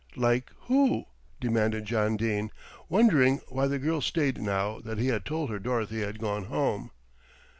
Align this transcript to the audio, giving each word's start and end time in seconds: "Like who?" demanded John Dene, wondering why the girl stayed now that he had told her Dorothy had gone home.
"Like 0.15 0.49
who?" 0.61 1.05
demanded 1.39 1.85
John 1.85 2.17
Dene, 2.17 2.49
wondering 2.89 3.39
why 3.49 3.67
the 3.67 3.77
girl 3.77 4.01
stayed 4.01 4.39
now 4.41 4.79
that 4.79 4.97
he 4.97 5.09
had 5.09 5.25
told 5.25 5.51
her 5.51 5.59
Dorothy 5.59 6.01
had 6.01 6.17
gone 6.17 6.45
home. 6.45 6.89